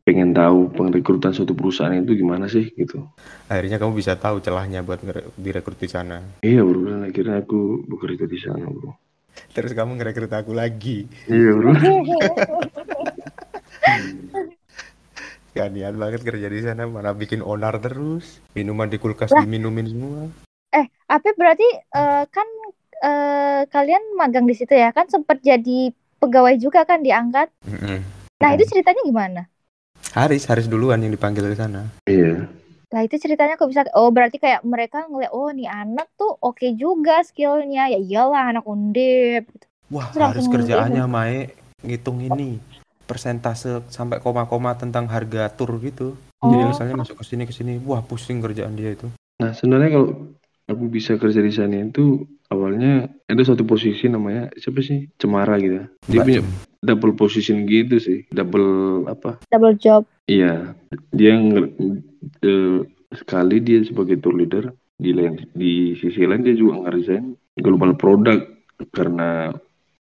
pengen 0.07 0.31
tahu 0.31 0.71
pengrekrutan 0.71 1.35
suatu 1.35 1.55
perusahaan 1.55 1.95
itu 1.95 2.15
gimana 2.15 2.47
sih 2.47 2.71
gitu. 2.75 3.07
Akhirnya 3.51 3.79
kamu 3.79 3.99
bisa 3.99 4.15
tahu 4.15 4.39
celahnya 4.39 4.87
buat 4.87 5.03
ngere- 5.03 5.35
direkrut 5.35 5.79
di 5.79 5.89
sana. 5.91 6.23
Iya 6.43 6.63
bro, 6.63 6.87
dan 6.87 7.11
akhirnya 7.11 7.43
aku 7.43 7.87
bekerja 7.87 8.25
di 8.27 8.39
sana 8.39 8.67
bro. 8.67 9.06
Terus 9.53 9.73
kamu 9.73 9.97
ngerekrut 9.97 10.33
aku 10.33 10.53
lagi. 10.53 11.09
Iya 11.27 11.51
bro. 11.57 11.73
Gak 15.57 15.73
niat 15.73 15.95
banget 15.97 16.21
kerja 16.21 16.49
di 16.53 16.61
sana, 16.61 16.85
mana 16.85 17.17
bikin 17.17 17.41
onar 17.41 17.81
terus. 17.81 18.45
Minuman 18.53 18.93
di 18.93 19.01
kulkas 19.01 19.33
Lah. 19.33 19.41
diminumin 19.45 19.89
semua. 19.89 20.29
Apa 21.07 21.33
berarti 21.39 21.65
eh, 21.73 22.25
kan 22.29 22.49
eh, 23.01 23.63
kalian 23.71 24.03
magang 24.19 24.45
di 24.45 24.53
situ 24.59 24.75
ya? 24.75 24.91
Kan 24.91 25.07
sempat 25.09 25.39
jadi 25.41 25.95
pegawai 26.19 26.59
juga 26.59 26.83
kan 26.83 27.01
diangkat. 27.01 27.49
Mm-mm. 27.63 27.99
Nah, 28.37 28.51
itu 28.53 28.69
ceritanya 28.69 29.01
gimana? 29.01 29.43
Haris, 30.13 30.45
Haris 30.45 30.69
duluan 30.69 31.01
yang 31.01 31.15
dipanggil 31.15 31.49
ke 31.49 31.57
sana. 31.57 31.89
Iya. 32.05 32.45
Lah 32.97 33.05
itu 33.05 33.21
ceritanya 33.21 33.61
kok 33.61 33.69
bisa 33.69 33.85
oh 33.93 34.09
berarti 34.09 34.41
kayak 34.41 34.65
mereka 34.65 35.05
ngeliat 35.05 35.29
oh 35.37 35.53
nih 35.53 35.69
anak 35.69 36.09
tuh 36.17 36.33
oke 36.41 36.65
juga 36.81 37.21
skillnya 37.21 37.93
ya 37.93 38.01
iyalah 38.01 38.49
anak 38.57 38.65
undip 38.65 39.45
Wah, 39.93 40.09
Terus 40.17 40.25
langsung 40.25 40.49
kerjaannya 40.57 41.05
Mae 41.05 41.53
ngitung 41.85 42.25
ini 42.25 42.57
persentase 43.05 43.85
sampai 43.93 44.17
koma-koma 44.25 44.73
tentang 44.81 45.13
harga 45.13 45.53
tur 45.53 45.77
gitu. 45.85 46.17
Jadi 46.41 46.63
Oh. 46.65 46.73
misalnya 46.73 46.97
masuk 46.97 47.21
ke 47.21 47.25
sini 47.29 47.45
ke 47.45 47.53
sini, 47.53 47.77
wah 47.85 48.01
pusing 48.01 48.41
kerjaan 48.41 48.73
dia 48.73 48.97
itu. 48.97 49.13
Nah 49.45 49.53
sebenarnya 49.53 50.01
kalau 50.01 50.09
aku 50.65 50.85
bisa 50.89 51.21
kerja 51.21 51.45
di 51.45 51.53
sana 51.53 51.85
itu 51.85 52.25
awalnya 52.49 53.13
ada 53.29 53.43
satu 53.45 53.69
posisi 53.69 54.09
namanya 54.09 54.49
siapa 54.57 54.81
sih 54.81 55.05
Cemara 55.21 55.61
gitu. 55.61 55.85
Dia 56.09 56.17
Mbak 56.17 56.25
punya 56.25 56.41
Cem. 56.41 56.49
double 56.81 57.13
position 57.13 57.57
gitu 57.69 58.01
sih, 58.01 58.25
double 58.33 59.05
apa? 59.05 59.37
Double 59.53 59.77
job. 59.77 60.09
Iya, 60.27 60.73
dia 61.13 61.37
eh, 62.43 62.81
sekali 63.15 63.57
dia 63.63 63.83
sebagai 63.87 64.19
tour 64.19 64.35
leader 64.37 64.73
di 64.97 65.13
lain 65.13 65.45
di 65.53 65.95
sisi 66.01 66.25
lain 66.25 66.43
dia 66.43 66.57
juga 66.57 66.89
ngerjain 66.89 67.37
global 67.61 67.95
product 67.95 68.49
karena 68.93 69.53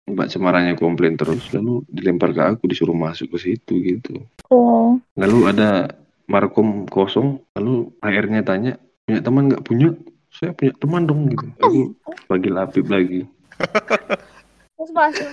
Mbak 0.03 0.27
Cemaranya 0.36 0.74
komplain 0.75 1.15
terus 1.15 1.48
lalu 1.56 1.80
dilempar 1.88 2.36
ke 2.36 2.44
aku 2.44 2.68
disuruh 2.68 2.96
masuk 2.96 3.36
ke 3.36 3.38
situ 3.39 3.74
gitu. 3.80 4.20
Oh. 4.51 5.00
Lalu 5.15 5.48
ada 5.48 5.96
markom 6.27 6.84
kosong, 6.92 7.39
lalu 7.56 7.88
HR-nya 8.03 8.44
tanya, 8.44 8.74
punya 9.08 9.24
teman 9.24 9.48
nggak 9.48 9.63
punya? 9.63 9.96
Saya 10.27 10.51
punya 10.51 10.75
teman 10.75 11.08
dong 11.08 11.32
gitu. 11.32 11.46
Aku 11.63 11.82
panggil 12.27 12.51
Apip 12.60 12.92
lagi. 12.92 13.24
Terus 14.75 14.92
masuk. 14.92 15.30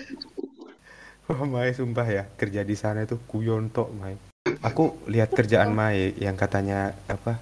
Wah, 1.27 1.43
Mai 1.51 1.75
sumpah 1.75 2.07
ya, 2.07 2.25
kerja 2.39 2.63
di 2.63 2.79
sana 2.79 3.03
itu 3.03 3.19
kuyon 3.27 3.75
tok, 3.75 3.91
Mai. 3.99 4.30
Aku 4.61 5.01
lihat 5.09 5.33
kerjaan 5.33 5.73
Mai 5.73 6.13
yang 6.21 6.37
katanya 6.37 6.93
apa? 7.09 7.41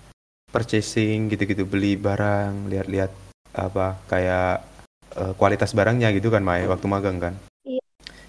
Purchasing 0.48 1.26
gitu-gitu, 1.28 1.66
beli 1.66 1.98
barang, 1.98 2.70
lihat-lihat 2.70 3.10
apa 3.58 3.98
kayak 4.06 4.62
eh, 5.18 5.32
kualitas 5.34 5.74
barangnya 5.74 6.14
gitu 6.14 6.30
kan, 6.30 6.46
Mai, 6.46 6.62
waktu 6.70 6.86
magang 6.86 7.18
kan. 7.18 7.34
Iya. 7.66 7.82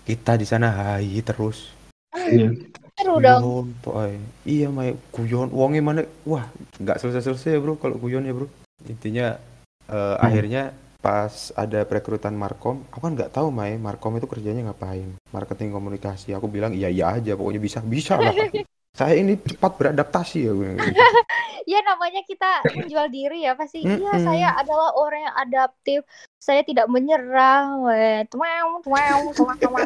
Kita 0.10 0.34
di 0.36 0.50
sana 0.50 0.74
hai 0.74 1.22
terus. 1.22 1.70
Iya. 2.18 2.50
Seru 2.98 3.22
dong. 3.22 3.78
Ay. 3.94 4.18
Iya, 4.44 4.74
Mai, 4.74 4.98
kuyon. 5.14 5.54
Uangnya 5.54 5.82
mana? 5.86 6.02
Wah, 6.26 6.50
nggak 6.82 6.98
selesai-selesai, 6.98 7.62
Bro, 7.62 7.78
kalau 7.78 8.02
kuyon 8.02 8.26
ya, 8.26 8.34
Bro. 8.34 8.50
Intinya 8.90 9.38
eh, 9.86 10.16
akhirnya 10.18 10.74
pas 11.00 11.56
ada 11.56 11.86
perekrutan 11.88 12.36
Markom, 12.36 12.84
aku 12.92 13.00
kan 13.00 13.14
nggak 13.16 13.32
tahu 13.32 13.54
Mai, 13.54 13.78
Markom 13.80 14.18
itu 14.18 14.26
kerjanya 14.26 14.74
ngapain, 14.74 15.16
marketing 15.30 15.72
komunikasi. 15.72 16.34
Aku 16.36 16.52
bilang 16.52 16.76
iya 16.76 16.90
iya 16.92 17.16
aja, 17.16 17.38
pokoknya 17.38 17.62
bisa 17.62 17.80
bisa 17.86 18.18
lah. 18.18 18.34
Saya 19.00 19.16
ini 19.16 19.40
cepat 19.40 19.80
beradaptasi 19.80 20.38
ya. 20.44 20.52
gue. 20.52 20.76
Ya 21.70 21.86
namanya 21.86 22.26
kita 22.26 22.66
menjual 22.66 23.14
diri 23.14 23.46
ya 23.46 23.54
pasti. 23.54 23.86
Iya 23.86 24.18
Mm-mm. 24.18 24.26
saya 24.26 24.58
adalah 24.58 24.90
orang 24.98 25.22
yang 25.22 25.36
adaptif. 25.38 26.02
Saya 26.42 26.66
tidak 26.66 26.90
menyerah. 26.90 27.78
Tuang, 28.26 28.82
tuang, 28.82 29.22
tuang, 29.38 29.56
tuang. 29.62 29.86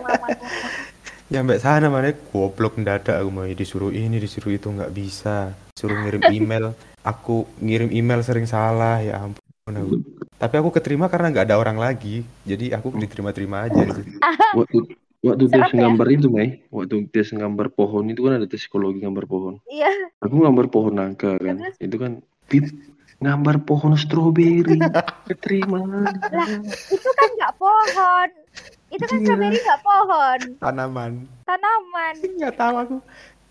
Nyampe 1.28 1.60
sana 1.60 1.92
mana 1.92 2.16
goblok 2.32 2.80
mendadak 2.80 3.20
aku 3.20 3.30
Mai, 3.36 3.52
disuruh 3.52 3.92
ini 3.92 4.16
disuruh 4.16 4.56
itu 4.56 4.72
nggak 4.72 4.96
bisa, 4.96 5.52
suruh 5.76 5.98
ngirim 6.08 6.24
email, 6.32 6.72
aku 7.04 7.52
ngirim 7.60 7.92
email 7.92 8.24
sering 8.24 8.48
salah 8.48 9.04
ya 9.04 9.20
ampun 9.20 9.76
aku. 9.76 10.00
Tapi 10.40 10.56
aku 10.64 10.70
keterima 10.72 11.12
karena 11.12 11.36
nggak 11.36 11.52
ada 11.52 11.60
orang 11.60 11.76
lagi, 11.84 12.24
jadi 12.48 12.80
aku 12.80 12.96
diterima-terima 12.96 13.68
aja. 13.68 13.82
di 13.82 13.92
situ. 13.92 14.18
Waktu 15.24 15.48
waktu 15.48 15.56
tes 15.56 15.72
ya? 15.72 15.88
gambar 15.88 16.08
itu, 16.12 16.28
Mei, 16.28 16.68
waktu 16.68 17.08
tes 17.08 17.32
gambar 17.32 17.72
pohon 17.72 18.12
itu 18.12 18.22
kan 18.22 18.36
ada 18.36 18.44
tes 18.44 18.60
psikologi 18.60 19.00
gambar 19.00 19.24
pohon. 19.24 19.56
Iya. 19.66 19.88
Aku 20.20 20.36
gambar 20.38 20.68
pohon 20.68 20.94
nangka 20.94 21.40
kan. 21.40 21.64
Terus? 21.64 21.76
Itu 21.80 21.96
kan 21.96 22.20
Pip 22.44 22.68
gambar 23.18 23.64
pohon 23.64 23.96
stroberi. 23.96 24.84
Keterima. 25.32 25.80
Itu 26.92 27.10
kan 27.10 27.30
nggak 27.34 27.54
pohon. 27.56 28.30
Itu 28.90 29.04
kan 29.04 29.16
Iya. 29.16 29.26
strawberry 29.26 29.58
nggak 29.58 29.82
pohon. 29.82 30.40
Tanaman, 30.60 31.12
Tanaman. 31.42 32.14
nggak 32.38 32.54
tahu 32.54 32.76
aku. 32.78 32.98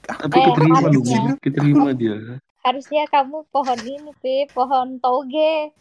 Tapi 0.03 0.35
Eh, 0.35 0.45
keterima 0.45 0.77
harusnya. 0.79 1.21
Mei. 1.25 1.41
Keterima 1.41 1.91
dia. 1.99 2.17
Harusnya 2.61 3.03
kamu 3.09 3.49
pohon 3.49 3.81
ini, 3.81 4.13
Pip. 4.21 4.53
Pohon 4.53 5.01
toge. 5.01 5.73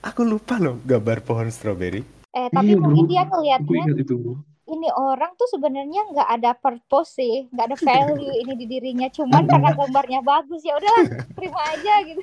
Aku 0.00 0.22
lupa 0.22 0.56
loh 0.56 0.78
gambar 0.80 1.20
pohon 1.20 1.50
stroberi. 1.50 2.17
Eh, 2.28 2.48
tapi 2.52 2.72
Iya, 2.72 2.80
mungkin 2.80 3.04
bro. 3.04 3.10
dia 3.10 3.22
ngelihatnya 3.24 3.82
ini 4.68 4.88
orang 4.92 5.32
tuh 5.40 5.48
sebenarnya 5.48 6.12
nggak 6.12 6.28
ada 6.28 6.52
purpose 6.52 7.16
sih, 7.16 7.48
nggak 7.48 7.66
ada 7.72 7.76
value 7.80 8.36
ini 8.36 8.52
di 8.52 8.66
dirinya, 8.68 9.08
cuman 9.08 9.42
karena 9.50 9.72
gambarnya 9.72 10.20
bagus 10.20 10.60
ya 10.60 10.76
udahlah 10.76 11.24
terima 11.32 11.60
aja 11.72 11.94
gitu. 12.04 12.20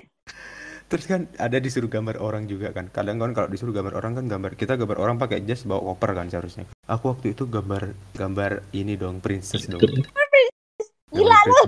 Terus 0.85 1.05
kan 1.09 1.25
ada 1.41 1.57
disuruh 1.57 1.89
gambar 1.89 2.21
orang 2.21 2.45
juga 2.45 2.69
kan. 2.69 2.85
Kadang 2.93 3.17
kan 3.17 3.33
kalau 3.33 3.49
disuruh 3.49 3.73
gambar 3.73 3.97
orang 3.97 4.13
kan 4.13 4.25
gambar 4.29 4.53
kita 4.53 4.77
gambar 4.77 5.01
orang 5.01 5.17
pakai 5.17 5.41
jas 5.41 5.65
bawa 5.65 5.81
koper 5.81 6.13
kan 6.13 6.29
seharusnya. 6.29 6.69
Aku 6.85 7.09
waktu 7.09 7.33
itu 7.33 7.49
gambar 7.49 7.89
gambar 8.13 8.61
ini 8.69 8.93
dong 8.93 9.17
princess 9.17 9.65
dong. 9.65 9.81
Gila 9.81 11.33
Gambar 11.33 11.43
lu. 11.49 11.55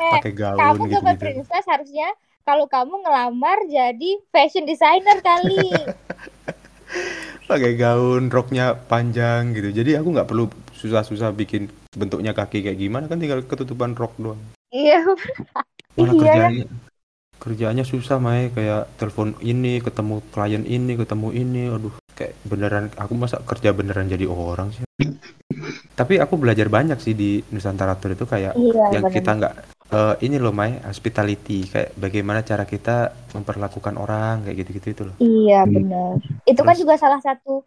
Eh, 0.00 0.12
Pakai 0.16 0.32
gaun 0.32 0.56
kamu 0.56 0.80
gitu 0.88 0.94
gambar 0.96 1.12
gitu. 1.12 1.22
princess 1.28 1.64
harusnya 1.68 2.08
kalau 2.50 2.66
kamu 2.66 3.06
ngelamar 3.06 3.62
jadi 3.70 4.10
fashion 4.34 4.66
designer 4.66 5.22
kali. 5.22 5.70
Pakai 7.50 7.78
gaun, 7.78 8.26
roknya 8.26 8.74
panjang 8.74 9.54
gitu. 9.54 9.70
Jadi 9.70 9.94
aku 9.94 10.10
nggak 10.10 10.26
perlu 10.26 10.50
susah-susah 10.74 11.30
bikin 11.30 11.70
bentuknya 11.94 12.34
kaki 12.34 12.66
kayak 12.66 12.78
gimana 12.82 13.06
kan 13.06 13.22
tinggal 13.22 13.46
ketutupan 13.46 13.94
rok 13.94 14.18
doang. 14.18 14.42
Iya. 14.74 14.98
Malah 15.94 15.94
Iya, 15.94 16.10
ya. 16.10 16.14
kerjaannya 16.18 16.66
kerjaannya 17.40 17.84
susah 17.86 18.18
Mai 18.18 18.50
kayak 18.50 18.98
telepon 18.98 19.38
ini 19.42 19.78
ketemu 19.78 20.18
klien 20.34 20.62
ini 20.66 20.92
ketemu 20.98 21.28
ini 21.32 21.62
aduh 21.72 21.94
kayak 22.12 22.36
beneran 22.44 22.92
aku 23.00 23.16
masa 23.16 23.40
kerja 23.40 23.72
beneran 23.72 24.12
jadi 24.12 24.28
orang 24.28 24.76
sih 24.76 24.84
tapi 26.00 26.16
aku 26.16 26.34
belajar 26.34 26.66
banyak 26.66 26.96
sih 26.96 27.12
di 27.12 27.44
Nusantara 27.46 27.92
Tour 27.94 28.16
itu 28.16 28.24
kayak 28.24 28.56
Iya, 28.56 28.84
yang 28.90 29.04
bener. 29.04 29.14
kita 29.14 29.30
nggak 29.36 29.54
eh, 29.90 30.14
ini 30.22 30.36
loh 30.38 30.48
Mai 30.50 30.80
hospitality 30.80 31.68
kayak 31.68 31.92
bagaimana 31.94 32.40
cara 32.40 32.64
kita 32.64 32.96
memperlakukan 33.30 33.94
orang 33.94 34.40
kayak 34.42 34.56
gitu-gitu 34.58 34.88
itu 34.90 35.02
loh 35.04 35.16
Iya, 35.18 35.60
Hmm. 35.60 35.72
benar. 35.74 36.12
Itu 36.42 36.60
kan 36.62 36.72
Terus- 36.72 36.80
juga 36.80 36.94
salah 36.96 37.20
satu. 37.20 37.60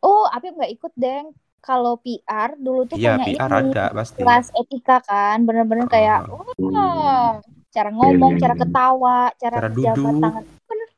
Oh, 0.00 0.24
Apip 0.26 0.52
nggak 0.52 0.72
ikut, 0.74 0.92
Deng. 0.94 1.32
Kalau 1.58 1.96
PR 1.96 2.56
dulu 2.56 2.84
tuh 2.84 2.96
iya 2.96 3.16
punya 3.16 3.24
PR 3.28 3.50
ini 3.54 3.68
ada 3.70 3.84
pasti 3.94 4.16
kelas 4.18 4.48
etika 4.54 4.96
kan, 5.00 5.44
bener-bener 5.44 5.84
kayak 5.86 6.24
wah, 6.24 7.36
cara 7.68 7.90
ngomong, 7.90 8.32
Iya, 8.32 8.34
iya, 8.34 8.42
cara 8.42 8.54
iya. 8.54 8.60
ketawa, 8.60 9.18
cara, 9.34 9.56
Cara 9.56 9.68
jabat 9.70 9.96
duduk. 9.96 10.20
tangan. 10.22 10.44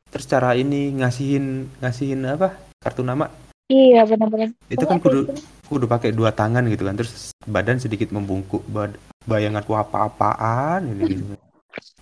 terus 0.06 0.26
cara 0.28 0.52
ini 0.52 0.92
ngasihin 0.94 1.44
ngasihin 1.78 2.20
apa 2.28 2.52
kartu 2.78 3.00
nama 3.00 3.32
Iya, 3.66 4.04
bener-bener. 4.04 4.52
itu 4.68 4.84
kan 4.84 5.00
kudu 5.00 5.32
tips. 5.72 5.74
kudu 5.74 5.86
pakai 5.88 6.10
dua 6.12 6.30
tangan 6.30 6.62
gitu 6.68 6.84
kan 6.84 6.94
terus 6.94 7.32
badan 7.42 7.80
sedikit 7.80 8.12
membungkuk 8.12 8.60
bad- 8.68 9.00
bayanganku 9.24 9.72
apa-apaan 9.72 10.84
ini 10.84 11.02
gitu 11.08 11.24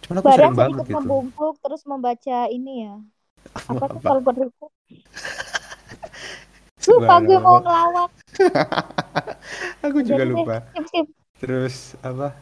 cuman 0.03 0.15
aku 0.19 0.27
Badan 0.27 0.35
sering 0.35 0.57
banget 0.59 0.79
gitu 0.83 0.95
membungkuk 0.99 1.55
terus 1.63 1.83
membaca 1.87 2.39
ini 2.51 2.73
ya. 2.83 2.95
Apa 3.71 3.87
kalau 4.03 4.21
berruku? 4.21 4.67
Lupa 6.91 7.15
gue 7.23 7.39
mau 7.39 7.61
ngelawak. 7.61 8.11
aku 9.87 9.99
juga 10.03 10.25
Jadi 10.25 10.33
lupa 10.33 10.57
terus 11.39 11.95
apa 12.01 12.35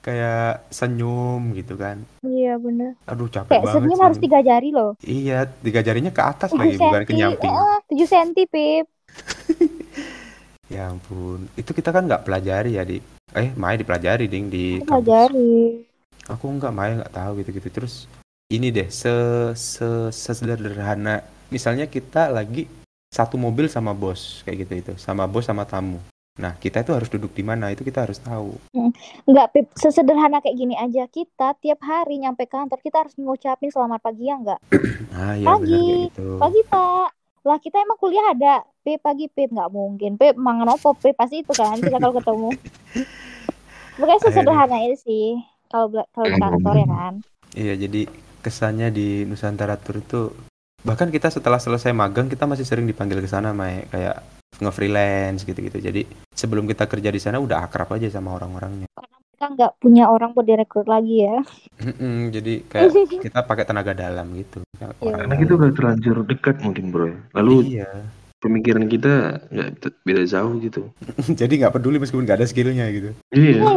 kayak 0.00 0.62
senyum 0.68 1.52
gitu 1.52 1.74
kan 1.74 2.00
Iya, 2.22 2.56
bener. 2.56 2.94
aduh 3.04 3.26
capek 3.26 3.50
Kayak 3.50 3.64
banget 3.64 3.80
senyum 3.82 4.00
harus 4.00 4.18
tiga 4.20 4.38
jari 4.40 4.68
loh. 4.70 4.90
iya 5.00 5.48
tiga 5.48 5.80
jarinya 5.80 6.10
ke 6.10 6.22
atas 6.22 6.52
7 6.52 6.60
lagi 6.60 6.76
bukan 6.76 7.02
ke 7.02 7.08
senti. 7.08 7.20
nyamping 7.20 7.52
Eh, 7.52 7.78
7 7.88 8.06
senti, 8.06 8.42
Pip. 8.46 8.86
Ya 10.74 10.90
ampun 10.90 11.46
itu 11.54 11.70
kita 11.70 11.94
kan 11.94 12.10
nggak 12.10 12.26
pelajari 12.26 12.74
ya 12.74 12.82
di 12.82 12.98
eh 13.34 13.54
Maya 13.54 13.78
dipelajari 13.78 14.26
ding 14.26 14.50
di 14.50 14.82
Tiga 14.82 14.98
kampus 14.98 15.06
jari. 15.06 15.54
aku 16.26 16.44
nggak 16.58 16.74
Maya 16.74 16.92
nggak 16.98 17.14
tahu 17.14 17.32
gitu-gitu 17.42 17.68
terus 17.70 18.10
ini 18.50 18.74
deh 18.74 18.90
se 18.90 19.14
se 19.54 20.10
sesederhana 20.10 21.22
misalnya 21.48 21.86
kita 21.86 22.28
lagi 22.34 22.66
satu 23.14 23.38
mobil 23.38 23.70
sama 23.70 23.94
bos 23.94 24.42
kayak 24.42 24.66
gitu 24.66 24.72
itu 24.74 24.92
sama 24.98 25.30
bos 25.30 25.46
sama 25.46 25.62
tamu 25.62 26.02
nah 26.34 26.50
kita 26.58 26.82
itu 26.82 26.90
harus 26.90 27.06
duduk 27.06 27.30
di 27.30 27.46
mana 27.46 27.70
itu 27.70 27.86
kita 27.86 28.02
harus 28.02 28.18
tahu 28.18 28.58
Enggak, 29.24 29.54
Pip. 29.54 29.66
Sesederhana 29.78 30.42
kayak 30.44 30.58
gini 30.58 30.76
aja. 30.76 31.08
Kita 31.08 31.56
tiap 31.62 31.80
hari 31.80 32.20
nyampe 32.20 32.44
kantor, 32.44 32.76
kita 32.84 33.06
harus 33.06 33.14
ngucapin 33.16 33.72
selamat 33.72 34.00
pagi 34.02 34.28
ya 34.28 34.36
enggak? 34.36 34.60
ah 35.16 35.32
iya 35.38 35.46
benar 35.46 35.62
Pagi. 35.62 35.72
kayak 35.72 36.04
gitu 36.12 36.26
Pagi, 36.36 36.60
Pak. 36.68 37.08
Lah, 37.44 37.58
kita 37.60 37.76
emang 37.80 37.98
kuliah 38.00 38.26
ada. 38.34 38.56
Pip, 38.84 39.00
pagi, 39.00 39.26
Pip. 39.26 39.48
Nggak 39.48 39.72
mungkin. 39.72 40.14
Pip, 40.14 40.36
mangan 40.36 40.76
opo, 40.76 40.92
Pip. 40.92 41.16
Pasti 41.16 41.40
itu 41.40 41.50
kan 41.50 41.74
kita 41.74 41.96
kalau 41.96 42.14
ketemu. 42.14 42.48
Bukan 43.94 44.16
sesederhana 44.20 44.76
itu 44.84 44.96
sih. 45.00 45.26
Kalau 45.66 45.88
kalau 46.12 46.26
di 46.28 46.38
kantor 46.38 46.74
ya 46.76 46.86
kan. 46.86 47.14
iya 47.50 47.74
jadi 47.74 48.06
kesannya 48.40 48.90
di 48.90 49.24
Nusantara 49.24 49.74
Tour 49.74 49.98
itu 49.98 50.20
bahkan 50.82 51.08
kita 51.08 51.30
setelah 51.30 51.56
selesai 51.56 51.90
magang 51.90 52.26
kita 52.26 52.44
masih 52.44 52.62
sering 52.62 52.84
dipanggil 52.84 53.18
ke 53.18 53.26
sana 53.26 53.50
Mai 53.50 53.86
kayak 53.88 54.20
nge-freelance 54.58 55.42
gitu-gitu 55.42 55.78
jadi 55.78 56.02
sebelum 56.30 56.66
kita 56.66 56.84
kerja 56.84 57.08
di 57.08 57.18
sana 57.18 57.38
udah 57.38 57.62
akrab 57.62 57.94
aja 57.94 58.10
sama 58.10 58.34
orang-orangnya 58.34 58.86
Kita 59.34 59.50
nggak 59.50 59.72
punya 59.78 60.06
orang 60.06 60.30
buat 60.30 60.46
direkrut 60.46 60.86
lagi 60.86 61.26
ya. 61.26 61.42
Jadi 62.30 62.66
kayak 62.66 62.90
kita 63.26 63.40
pakai 63.42 63.64
tenaga 63.64 63.94
dalam 63.94 64.30
gitu 64.34 64.62
Iya. 64.78 64.90
orang 65.00 65.18
Karena 65.26 65.34
kita 65.38 65.52
udah 65.54 65.70
terlanjur 65.74 66.16
dekat 66.26 66.56
mungkin 66.60 66.84
bro. 66.90 67.10
Lalu 67.34 67.78
iya 67.78 67.90
pemikiran 68.44 68.84
kita 68.84 69.40
nggak 69.48 69.68
beda 70.04 70.22
jauh 70.28 70.52
gitu. 70.60 70.92
jadi 71.40 71.52
nggak 71.64 71.74
peduli 71.80 71.96
meskipun 71.96 72.28
nggak 72.28 72.44
ada 72.44 72.48
skillnya 72.48 72.84
gitu 72.92 73.16
Iya. 73.32 73.64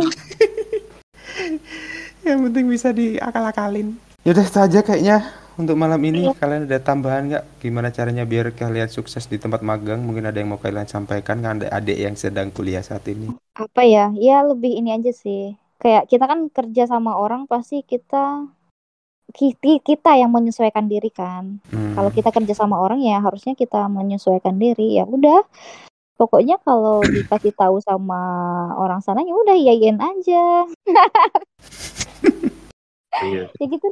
yang 2.27 2.43
penting 2.51 2.67
bisa 2.67 2.91
diakal-akalin. 2.91 3.95
Yaudah 4.27 4.43
itu 4.43 4.59
aja 4.59 4.79
kayaknya 4.83 5.17
untuk 5.55 5.79
malam 5.79 6.03
ini. 6.03 6.27
Iya. 6.27 6.36
Kalian 6.36 6.67
ada 6.67 6.79
tambahan 6.83 7.24
nggak? 7.31 7.43
Gimana 7.63 7.89
caranya 7.95 8.27
biar 8.27 8.51
kalian 8.51 8.91
sukses 8.91 9.24
di 9.31 9.39
tempat 9.39 9.63
magang? 9.63 10.03
Mungkin 10.03 10.27
ada 10.27 10.38
yang 10.38 10.51
mau 10.51 10.59
kalian 10.59 10.86
sampaikan 10.86 11.39
kan 11.39 11.63
ada 11.63 11.71
adik 11.71 11.95
yang 11.95 12.15
sedang 12.19 12.51
kuliah 12.51 12.83
saat 12.83 13.07
ini. 13.07 13.31
Apa 13.55 13.88
ya? 13.88 14.12
Ya 14.13 14.43
lebih 14.43 14.75
ini 14.75 14.91
aja 14.91 15.15
sih. 15.15 15.55
Kayak 15.79 16.12
kita 16.12 16.25
kan 16.27 16.51
kerja 16.51 16.89
sama 16.89 17.15
orang 17.15 17.47
pasti 17.47 17.86
kita 17.86 18.50
kita, 19.31 20.15
yang 20.15 20.31
menyesuaikan 20.31 20.88
diri 20.88 21.12
kan. 21.12 21.60
Hmm. 21.69 21.93
Kalau 21.96 22.10
kita 22.12 22.31
kerja 22.31 22.53
sama 22.55 22.79
orang 22.79 23.03
ya 23.03 23.19
harusnya 23.19 23.53
kita 23.53 23.88
menyesuaikan 23.91 24.55
diri. 24.55 24.96
Ya 25.00 25.03
udah. 25.03 25.43
Pokoknya 26.17 26.57
kalau 26.63 27.01
dikasih 27.13 27.53
tahu 27.53 27.77
sama 27.84 28.17
orang 28.75 29.03
sana 29.03 29.22
ya 29.22 29.34
udah 29.36 29.55
iyain 29.55 29.98
aja. 30.00 30.46
Iya. 33.17 33.50
Ya 33.57 33.65
gitu. 33.65 33.88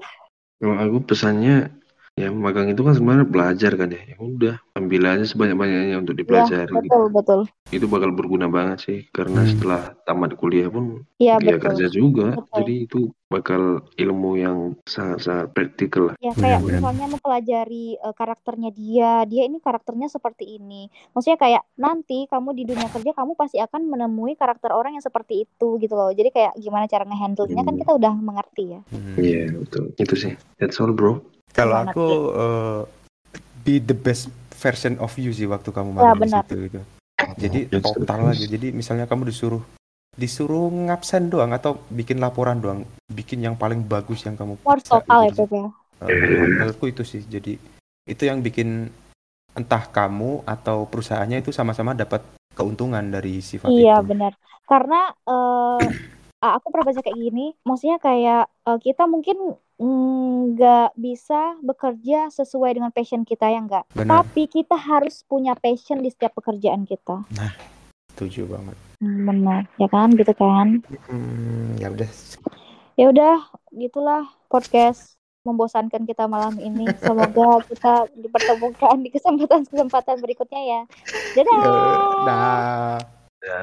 Kalau 0.62 0.77
aku 0.77 0.98
pesannya 1.01 1.74
ya 2.13 2.30
magang 2.30 2.70
itu 2.70 2.80
kan 2.86 2.94
sebenarnya 2.94 3.25
belajar 3.25 3.72
kan 3.74 3.89
ya. 3.89 4.01
Ya 4.06 4.18
udah, 4.22 4.56
ambil 4.77 5.01
aja 5.01 5.25
sebanyak-banyaknya 5.25 5.98
untuk 5.98 6.13
Ya, 6.13 6.20
dipelajari 6.22 6.70
gitu. 6.70 6.77
betul 6.86 7.04
betul. 7.10 7.39
Itu 7.74 7.86
bakal 7.89 8.13
berguna 8.13 8.46
banget 8.48 8.77
sih 8.86 9.00
karena 9.10 9.42
Hmm. 9.42 9.50
setelah 9.50 9.82
tamat 10.06 10.38
kuliah 10.38 10.70
pun 10.70 11.01
Iya 11.18 11.42
dia 11.42 11.58
betul. 11.58 11.63
kerja 11.65 11.86
juga. 11.89 12.27
Betul. 12.38 12.54
Jadi 12.54 12.74
itu 12.86 13.00
bakal 13.25 13.82
ilmu 13.91 14.38
yang 14.38 14.58
sangat-sangat 14.86 15.50
praktikal 15.50 16.13
lah. 16.13 16.15
Ya 16.20 16.32
kayak 16.32 16.62
misalnya 16.62 17.10
mempelajari 17.10 17.98
eh, 17.98 18.13
karakternya 18.13 18.70
dia, 18.70 19.25
dia 19.25 19.44
ini 19.44 19.58
karakternya 19.58 20.08
seperti 20.08 20.55
ini. 20.55 20.88
Maksudnya 21.12 21.36
kayak 21.36 21.63
nanti 21.75 22.29
kamu 22.29 22.53
di 22.53 22.63
dunia 22.63 22.86
kerja 22.88 23.12
kamu 23.12 23.34
pasti 23.34 23.58
akan 23.58 23.82
menemui 23.88 24.38
karakter 24.38 24.70
orang 24.70 24.94
yang 24.94 25.03
seperti 25.03 25.44
itu 25.44 25.67
gitu 25.79 25.94
loh. 25.94 26.13
Jadi 26.13 26.29
kayak 26.29 26.53
gimana 26.55 26.86
cara 26.86 27.03
ngehandle-nya 27.03 27.62
kan 27.62 27.74
Hmm. 27.74 27.82
kita 27.82 27.91
udah 27.94 28.13
mengerti 28.13 28.63
ya. 28.72 28.79
Hmm. 28.88 29.15
Iya, 29.17 29.44
betul. 29.58 29.84
Itu 29.98 30.13
sih. 30.15 30.34
That's 30.55 30.77
all, 30.77 30.94
bro. 30.94 31.20
Kalau 31.50 31.82
aku 31.82 32.08
eh, 32.32 32.82
be 33.62 33.82
the 33.82 33.98
best 33.98 34.29
version 34.53 34.96
of 34.98 35.12
you 35.17 35.34
sih 35.34 35.50
waktu 35.50 35.74
kamu 35.74 35.98
Ya, 35.98 36.13
di 36.13 36.22
benar. 36.22 36.44
situ 36.46 36.55
gitu. 36.70 36.82
Jadi 37.36 37.60
Yes, 37.74 37.82
total 37.82 38.29
aja. 38.29 38.46
Jadi 38.46 38.70
misalnya 38.70 39.10
kamu 39.10 39.25
disuruh 39.25 39.65
disuruh 40.15 40.72
ngabsen 40.72 41.27
doang 41.27 41.51
atau 41.51 41.79
bikin 41.91 42.24
laporan 42.24 42.63
doang, 42.63 42.88
bikin 43.12 43.43
yang 43.43 43.60
paling 43.60 43.84
bagus 43.84 44.24
yang 44.24 44.39
kamu 44.39 44.55
Harus 44.63 44.88
total 44.88 45.27
ya 45.27 45.31
gitu. 45.31 45.43
Beb 45.43 45.51
ya. 45.51 45.67
Eh, 46.07 46.48
menurutku 46.55 46.86
itu 46.88 47.03
sih. 47.03 47.24
Jadi 47.24 47.60
itu 48.07 48.24
yang 48.24 48.39
bikin 48.39 48.88
entah 49.55 49.84
kamu 49.88 50.43
atau 50.43 50.88
perusahaannya 50.88 51.43
itu 51.43 51.51
sama-sama 51.51 51.95
dapat 51.95 52.24
keuntungan 52.55 53.03
dari 53.03 53.39
sifat 53.43 53.67
Iya 53.72 54.00
itu. 54.00 54.07
benar. 54.15 54.31
Karena 54.67 55.12
ah, 55.27 55.79
aku 56.39 56.67
pernah 56.72 56.86
baca 56.91 57.01
kayak 57.03 57.19
gini, 57.19 57.55
maksudnya 57.67 57.98
kayak 58.00 58.48
eh, 58.48 58.79
kita 58.79 59.03
mungkin 59.07 59.60
mm, 59.79 60.55
nggak 60.55 60.89
bisa 60.95 61.60
bekerja 61.60 62.31
sesuai 62.31 62.79
dengan 62.79 62.91
passion 62.95 63.27
kita 63.27 63.51
ya 63.51 63.60
enggak. 63.60 63.86
Benar. 63.91 64.24
Tapi 64.24 64.48
kita 64.48 64.79
harus 64.79 65.27
punya 65.27 65.55
passion 65.60 66.00
di 66.00 66.07
setiap 66.12 66.39
pekerjaan 66.39 66.88
kita. 66.88 67.27
Setuju 68.15 68.48
banget. 68.48 68.77
Hmm, 69.00 69.28
benar, 69.28 69.68
ya 69.75 69.88
kan, 69.92 70.10
gitu 70.16 70.34
kan. 70.36 70.80
Hmm, 71.12 71.75
ya 71.80 71.92
udah. 71.92 72.10
Ya 72.96 73.06
udah, 73.12 73.36
gitulah 73.75 74.24
podcast 74.48 75.16
membosankan 75.46 76.10
kita 76.10 76.25
malam 76.25 76.58
ini. 76.58 76.90
Semoga 76.98 77.62
kita 77.70 78.10
dipertemukan 78.18 78.98
di 79.04 79.10
kesempatan-kesempatan 79.14 80.18
berikutnya 80.20 80.62
ya. 80.66 80.82
Dadah. 81.38 81.60
Dah. 82.25 82.98
Ya. 83.46 83.62